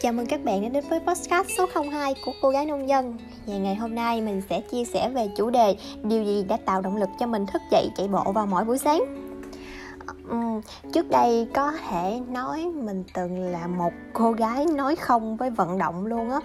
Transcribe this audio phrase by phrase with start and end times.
[0.00, 3.18] Chào mừng các bạn đã đến với podcast số 02 của cô gái nông dân.
[3.46, 6.80] Và ngày hôm nay mình sẽ chia sẻ về chủ đề Điều gì đã tạo
[6.80, 9.00] động lực cho mình thức dậy chạy bộ vào mỗi buổi sáng.
[10.30, 10.60] Uhm,
[10.92, 15.78] Trước đây có thể nói mình từng là một cô gái nói không với vận
[15.78, 16.40] động luôn á.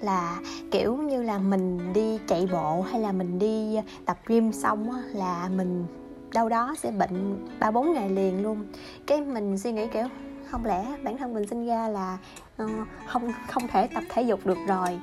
[0.00, 0.40] Là
[0.70, 4.90] kiểu như là mình đi chạy bộ hay là mình đi ờ, tập gym xong
[4.90, 5.86] á là mình
[6.34, 8.66] đâu đó sẽ bệnh ba bốn ngày liền luôn.
[9.06, 10.06] Cái mình suy nghĩ kiểu
[10.50, 12.18] không lẽ bản thân mình sinh ra là
[12.62, 12.70] uh,
[13.06, 14.98] không không thể tập thể dục được rồi?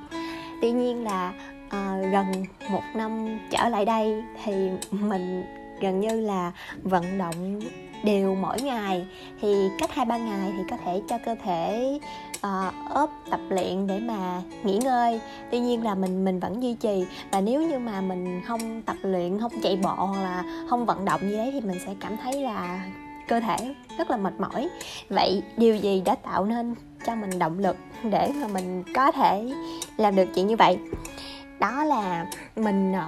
[0.62, 1.34] Tuy nhiên là
[1.68, 2.26] uh, gần
[2.70, 5.44] một năm trở lại đây thì mình
[5.82, 6.52] gần như là
[6.84, 7.60] vận động
[8.04, 9.08] đều mỗi ngày.
[9.42, 12.00] Thì cách hai ba ngày thì có thể cho cơ thể
[12.36, 15.22] uh, ốp tập luyện để mà nghỉ ngơi.
[15.52, 17.06] Tuy nhiên là mình mình vẫn duy trì.
[17.32, 21.06] Và nếu như mà mình không tập luyện không chạy bộ hoặc là không vận
[21.06, 22.86] động gì đấy thì mình sẽ cảm thấy là
[23.28, 24.70] cơ thể rất là mệt mỏi.
[25.10, 26.76] Vậy điều gì đã tạo nên
[27.06, 29.54] cho mình động lực để mà mình có thể
[29.98, 30.78] làm được chuyện như vậy?
[31.60, 33.08] Đó là mình ờ,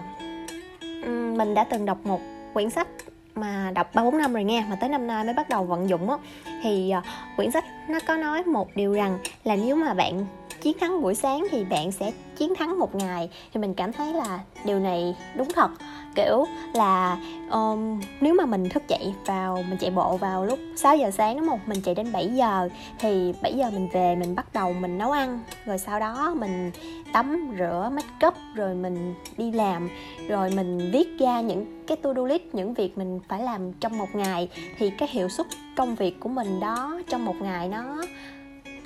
[1.37, 2.21] mình đã từng đọc một
[2.53, 2.87] quyển sách
[3.35, 5.89] mà đọc ba bốn năm rồi nghe, mà tới năm nay mới bắt đầu vận
[5.89, 6.17] dụng á.
[6.63, 7.01] Thì ờ,
[7.35, 10.25] quyển sách nó có nói một điều rằng là nếu mà bạn
[10.67, 13.29] chiến thắng buổi sáng thì bạn sẽ chiến thắng một ngày.
[13.53, 15.71] Thì mình cảm thấy là điều này đúng thật.
[16.15, 17.17] Kiểu là
[17.51, 21.37] um, nếu mà mình thức dậy vào mình chạy bộ vào lúc 6 giờ sáng
[21.37, 21.59] đúng không?
[21.65, 25.11] Mình chạy đến 7 giờ thì 7 giờ mình về mình bắt đầu mình nấu
[25.11, 25.39] ăn.
[25.65, 26.71] Rồi sau đó mình
[27.13, 29.89] tắm rửa make up rồi mình đi làm.
[30.27, 33.97] Rồi mình viết ra những cái to do list những việc mình phải làm trong
[33.97, 34.49] một ngày.
[34.77, 38.03] Thì cái hiệu suất công việc của mình đó trong một ngày nó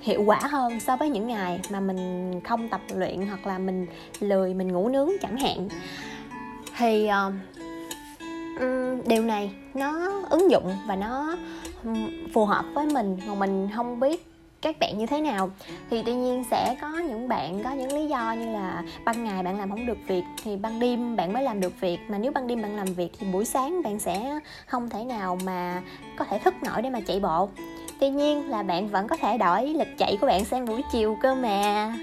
[0.01, 3.85] hiệu quả hơn so với những ngày mà mình không tập luyện hoặc là mình
[4.19, 5.67] lười mình ngủ nướng chẳng hạn.
[6.77, 7.33] Thì uh,
[9.07, 11.37] điều này nó ứng dụng và nó
[12.33, 14.27] phù hợp với mình mà mình không biết
[14.61, 15.51] các bạn như thế nào.
[15.89, 19.43] Thì tuy nhiên sẽ có những bạn có những lý do như là ban ngày
[19.43, 22.31] bạn làm không được việc thì ban đêm bạn mới làm được việc mà nếu
[22.31, 25.81] ban đêm bạn làm việc thì buổi sáng bạn sẽ không thể nào mà
[26.17, 27.49] có thể thức nổi để mà chạy bộ
[28.01, 31.17] tuy nhiên là bạn vẫn có thể đổi lịch chạy của bạn sang buổi chiều
[31.21, 31.93] cơ mà.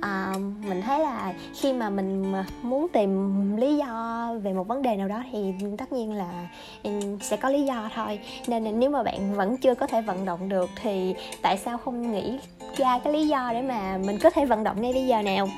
[0.00, 0.32] À,
[0.68, 2.32] mình thấy là khi mà mình
[2.62, 6.48] muốn tìm lý do về một vấn đề nào đó thì tất nhiên là
[6.82, 8.20] ừ, sẽ có lý do thôi.
[8.46, 12.12] Nên nếu mà bạn vẫn chưa có thể vận động được thì tại sao không
[12.12, 12.38] nghĩ
[12.76, 15.48] ra cái lý do để mà mình có thể vận động ngay bây giờ nào?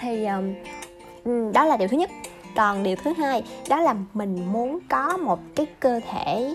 [0.00, 2.10] Thì um, đó là điều thứ nhất.
[2.56, 6.54] Còn điều thứ hai đó là mình muốn có một cái cơ thể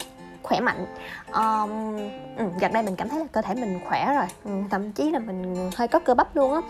[0.51, 0.85] khỏe mạnh.
[1.33, 1.97] Um,
[2.37, 4.25] ừ, gần đây mình cảm thấy là cơ thể mình khỏe rồi.
[4.45, 6.61] Ừ, thậm chí là mình hơi có cơ bắp luôn á.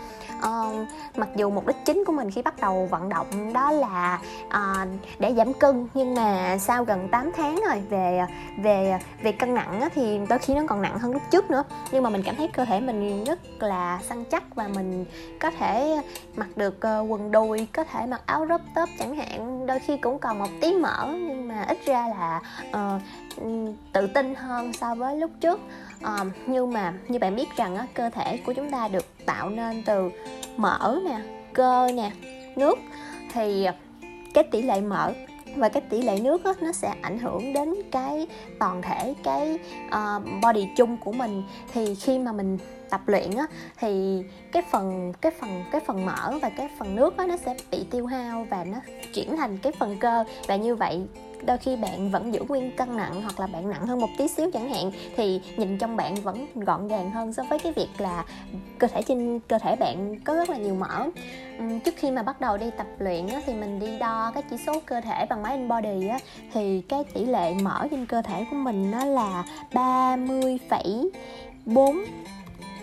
[0.42, 4.20] Um, mặc dù mục đích chính của mình khi bắt đầu vận động đó là
[4.46, 4.88] uh,
[5.18, 8.26] để giảm cân nhưng mà sau gần 8 tháng rồi về
[8.58, 11.64] về về cân nặng á, thì đôi khi nó còn nặng hơn lúc trước nữa.
[11.92, 15.04] Nhưng mà mình cảm thấy cơ thể mình rất là săn chắc và mình
[15.40, 16.02] có thể
[16.36, 19.66] mặc được uh, quần đùi có thể mặc áo crop top chẳng hạn.
[19.66, 23.02] Đôi khi cũng còn một tí mỡ nhưng mà ít ra là uh,
[23.92, 25.60] tự tin hơn so với lúc trước.
[26.04, 29.50] Um, nhưng mà như bạn biết rằng á, cơ thể của chúng ta được tạo
[29.50, 30.10] nên từ
[30.56, 31.20] mỡ nè
[31.52, 32.10] cơ nè
[32.56, 32.78] nước.
[33.32, 33.66] Thì
[34.34, 35.12] cái tỷ lệ mỡ
[35.56, 38.26] và cái tỷ lệ nước á, nó sẽ ảnh hưởng đến cái
[38.58, 41.42] toàn thể cái uh, body chung của mình.
[41.72, 42.58] Thì khi mà mình
[42.90, 43.46] tập luyện á
[43.76, 44.22] thì
[44.52, 47.84] cái phần cái phần cái phần mỡ và cái phần nước á nó sẽ bị
[47.90, 48.78] tiêu hao và nó
[49.14, 50.24] chuyển thành cái phần cơ.
[50.46, 51.02] Và như vậy
[51.46, 54.28] đôi khi bạn vẫn giữ nguyên cân nặng hoặc là bạn nặng hơn một tí
[54.28, 57.88] xíu chẳng hạn thì nhìn trong bạn vẫn gọn gàng hơn so với cái việc
[57.98, 58.24] là
[58.78, 61.06] cơ thể trên cơ thể bạn có rất là nhiều mỡ.
[61.84, 64.56] Trước khi mà bắt đầu đi tập luyện á, thì mình đi đo cái chỉ
[64.66, 66.18] số cơ thể bằng máy in body á,
[66.52, 72.04] thì cái tỷ lệ mỡ trên cơ thể của mình nó là 30,4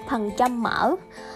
[0.09, 0.95] phần trăm mỡ.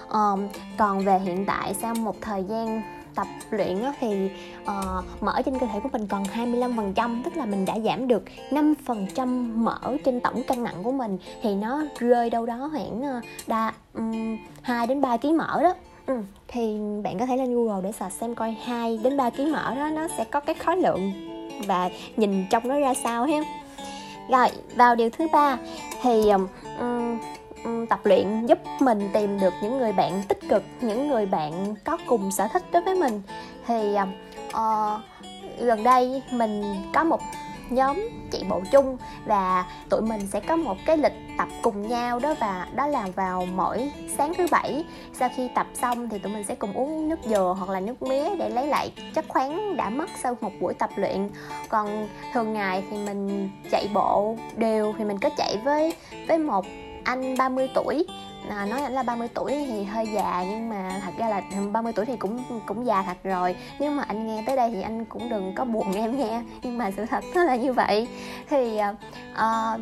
[0.09, 0.47] Um,
[0.78, 2.81] còn về hiện tại sau một thời gian
[3.16, 4.29] tập luyện á, thì
[4.66, 8.07] ờ, uh, mỡ trên cơ thể của mình còn 25% tức là mình đã giảm
[8.07, 13.22] được 5% mỡ trên tổng cân nặng của mình thì nó rơi đâu đó khoảng
[13.47, 15.74] đa um, 2 đến 3 kg mỡ đó
[16.06, 19.51] Ừ, thì bạn có thể lên Google để search xem coi 2 đến 3 kg
[19.51, 21.12] mỡ đó nó sẽ có cái khối lượng
[21.68, 23.44] và nhìn trong nó ra sao ha.
[24.30, 25.57] Rồi, vào điều thứ ba
[26.01, 26.48] thì um,
[27.89, 31.98] tập luyện giúp mình tìm được những người bạn tích cực những người bạn có
[32.07, 33.21] cùng sở thích đối với mình.
[33.68, 33.95] Thì
[34.50, 35.01] uh,
[35.60, 36.63] gần đây mình
[36.94, 37.21] có một
[37.69, 42.19] nhóm chạy bộ chung và tụi mình sẽ có một cái lịch tập cùng nhau
[42.19, 44.86] đó và đó là vào mỗi sáng thứ bảy.
[45.13, 48.04] Sau khi tập xong thì tụi mình sẽ cùng uống nước dừa hoặc là nước
[48.04, 51.30] mía để lấy lại chất khoáng đã mất sau một buổi tập luyện.
[51.69, 55.94] Còn thường ngày thì mình chạy bộ đều thì mình có chạy với
[56.27, 56.66] với một
[57.03, 58.05] anh 30 tuổi.
[58.50, 61.41] À, nói anh là 30 tuổi thì hơi già nhưng mà thật ra là
[61.71, 63.55] 30 tuổi thì cũng cũng già thật rồi.
[63.79, 66.77] Nếu mà anh nghe tới đây thì anh cũng đừng có buồn em nghe nhưng
[66.77, 68.07] mà sự thật nó là như vậy.
[68.50, 68.95] Thì à,
[69.33, 69.77] ờ,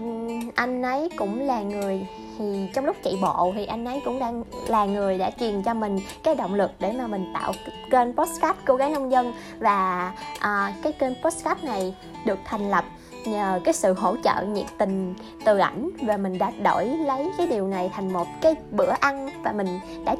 [0.55, 2.07] anh ấy cũng là người
[2.37, 5.73] thì trong lúc chạy bộ thì anh ấy cũng đang là người đã truyền cho
[5.73, 7.53] mình cái động lực để mà mình tạo
[7.91, 9.33] kênh postcard cô gái nông dân.
[9.59, 11.95] Và à, cái kênh postcard này
[12.25, 12.85] được thành lập
[13.27, 15.13] nhờ cái sự hỗ trợ nhiệt tình
[15.45, 19.29] từ ảnh và mình đã đổi lấy cái điều này thành một cái bữa ăn
[19.43, 20.15] và mình đã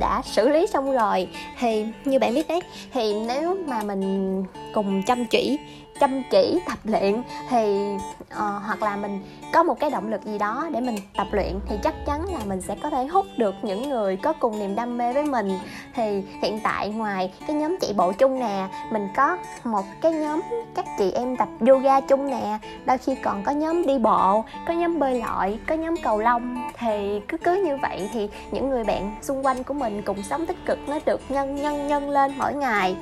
[0.00, 1.28] đã xử lý xong rồi.
[1.58, 2.60] Thì như bạn biết đấy,
[2.92, 4.44] thì nếu mà mình
[4.74, 5.58] cùng chăm chỉ
[6.00, 9.22] chăm chỉ tập luyện thì uh, hoặc là mình
[9.52, 12.38] có một cái động lực gì đó để mình tập luyện thì chắc chắn là
[12.46, 15.58] mình sẽ có thể hút được những người có cùng niềm đam mê với mình.
[15.94, 20.40] Thì hiện tại ngoài cái nhóm chạy bộ chung nè mình có một cái nhóm
[20.74, 22.58] các chị em tập yoga chung nè.
[22.84, 26.70] Đôi khi còn có nhóm đi bộ có nhóm bơi lội có nhóm cầu lông.
[26.78, 30.46] Thì cứ cứ như vậy thì những người bạn xung quanh của mình cùng sống
[30.46, 32.96] tích cực nó được nhân nhân nhân lên mỗi ngày.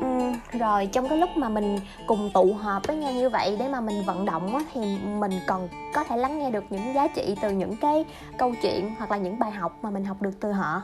[0.00, 3.68] Ừ, rồi trong cái lúc mà mình cùng tụ họp với nhau như vậy để
[3.68, 4.80] mà mình vận động á, thì
[5.18, 8.04] mình còn có thể lắng nghe được những giá trị từ những cái
[8.38, 10.82] câu chuyện hoặc là những bài học mà mình học được từ họ.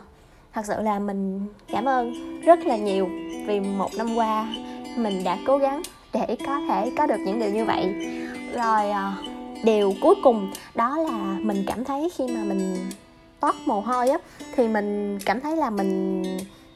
[0.52, 3.08] Thật sự là mình cảm ơn rất là nhiều
[3.46, 4.49] vì một năm qua
[4.96, 5.82] mình đã cố gắng
[6.12, 7.94] để có thể có được những điều như vậy.
[8.55, 9.17] Rồi à,
[9.64, 12.76] điều cuối cùng đó là mình cảm thấy khi mà mình
[13.40, 14.19] toát mồ hôi á
[14.56, 16.22] thì mình cảm thấy là mình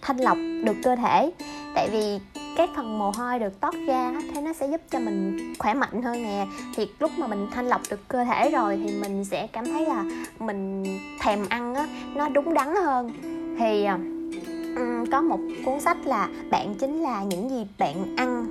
[0.02, 1.30] thanh lọc được cơ thể
[1.74, 2.18] tại vì
[2.56, 6.02] cái phần mồ hôi được tót ra thế nó sẽ giúp cho mình khỏe mạnh
[6.02, 6.46] hơn nè.
[6.76, 9.86] Thì lúc mà mình thanh lọc được cơ thể rồi thì mình sẽ cảm thấy
[9.86, 10.04] là
[10.38, 10.84] mình
[11.20, 13.10] thèm ăn á nó đúng đắn hơn.
[13.58, 18.46] Thì um, có một cuốn sách là bạn chính là những gì bạn ăn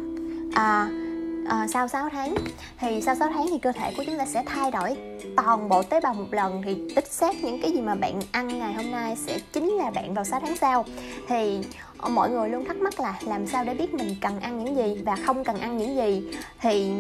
[0.54, 0.90] à,
[1.48, 2.36] à, sau 6 tháng.
[2.80, 4.98] Thì sau 6 tháng thì cơ thể của chúng ta sẽ thay đổi.
[5.38, 8.60] Toàn bộ tế bào một lần thì tích xác những cái gì mà bạn ăn
[8.60, 10.86] ngày hôm nay sẽ chính là bạn vào 6 tháng sau.
[11.28, 11.60] Thì
[11.98, 14.76] ờ, mọi người luôn thắc mắc là làm sao để biết mình cần ăn những
[14.76, 16.24] gì và không cần ăn những gì.
[16.62, 16.94] Thì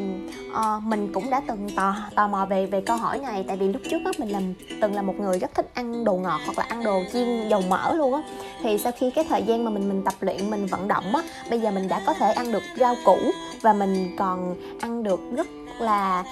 [0.51, 3.45] uh, mình cũng đã từng tò tò mò về về câu hỏi này.
[3.47, 6.13] Tại vì lúc trước á mình làm từng là một người rất thích ăn đồ
[6.13, 8.21] ngọt hoặc là ăn đồ chiên dầu mỡ luôn á.
[8.63, 11.21] Thì sau khi cái thời gian mà mình mình tập luyện mình vận động á
[11.49, 13.17] bây giờ mình đã có thể ăn được rau củ
[13.61, 15.47] và mình còn ăn được rất
[15.79, 16.23] là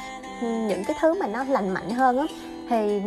[0.42, 2.26] những cái thứ mà nó lành mạnh hơn á.
[2.70, 3.02] Thì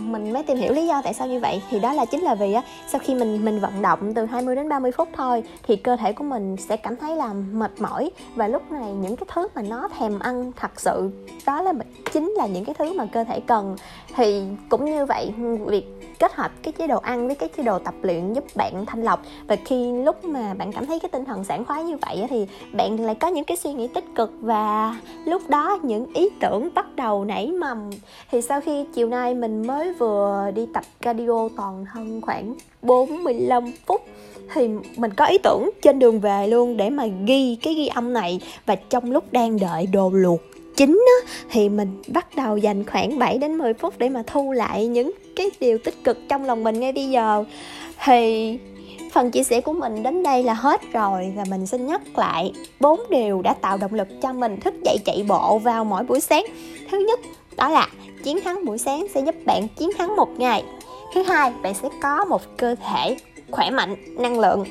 [0.00, 1.62] mình mới tìm hiểu lý do tại sao như vậy.
[1.70, 4.56] Thì đó là chính là vì á, sau khi mình mình vận động từ 20
[4.56, 8.10] đến 30 phút thôi, thì cơ thể của mình sẽ cảm thấy là mệt mỏi.
[8.34, 11.10] Và lúc này những cái thứ mà nó thèm ăn thật sự,
[11.46, 11.72] đó là
[12.12, 13.76] chính là những cái thứ mà cơ thể cần.
[14.14, 15.32] Thì cũng như vậy,
[15.66, 15.86] việc
[16.18, 19.02] kết hợp cái chế độ ăn với cái chế độ tập luyện giúp bạn thanh
[19.02, 19.22] lọc.
[19.46, 22.46] Và khi lúc mà bạn cảm thấy cái tinh thần sảng khoái như vậy thì
[22.72, 26.68] bạn lại có những cái suy nghĩ tích cực và lúc đó những ý tưởng
[26.74, 27.90] bắt đầu nảy mầm.
[28.30, 33.64] Thì sau khi chiều nay mình mới vừa đi tập cardio toàn thân khoảng 45
[33.86, 34.00] phút
[34.54, 38.12] thì mình có ý tưởng trên đường về luôn để mà ghi cái ghi âm
[38.12, 38.40] này.
[38.66, 40.40] Và trong lúc đang đợi đồ luộc
[40.76, 44.52] chính á, thì mình bắt đầu dành khoảng 7 đến 10 phút để mà thu
[44.52, 47.44] lại những cái điều tích cực trong lòng mình ngay bây giờ.
[48.04, 48.58] Thì
[49.12, 52.52] phần chia sẻ của mình đến đây là hết rồi và mình xin nhắc lại
[52.80, 56.20] bốn điều đã tạo động lực cho mình thức dậy chạy bộ vào mỗi buổi
[56.20, 56.44] sáng.
[56.90, 57.20] Thứ nhất
[57.56, 57.88] đó là
[58.24, 60.64] chiến thắng buổi sáng sẽ giúp bạn chiến thắng một ngày.
[61.14, 63.16] Thứ hai bạn sẽ có một cơ thể
[63.50, 64.64] khỏe mạnh năng lượng.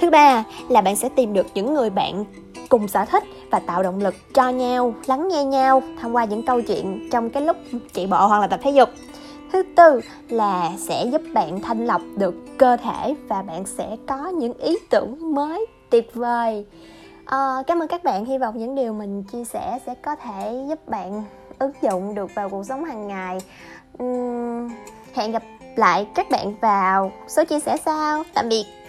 [0.00, 2.24] Thứ ba là bạn sẽ tìm được những người bạn
[2.70, 6.42] cùng sở thích và tạo động lực cho nhau lắng nghe nhau thông qua những
[6.42, 7.56] câu chuyện trong cái lúc
[7.92, 8.88] chạy bộ hoặc là tập thể dục.
[9.52, 14.28] Thứ tư là sẽ giúp bạn thanh lọc được cơ thể và bạn sẽ có
[14.28, 16.66] những ý tưởng mới tuyệt vời.
[17.24, 18.24] À, cảm ơn các bạn.
[18.24, 21.24] Hy vọng những điều mình chia sẻ sẽ có thể giúp bạn
[21.58, 23.38] ứng dụng được vào cuộc sống hàng ngày.
[24.02, 24.70] Uhm,
[25.14, 25.42] hẹn gặp
[25.76, 28.22] lại các bạn vào số chia sẻ sau.
[28.34, 28.79] Tạm biệt.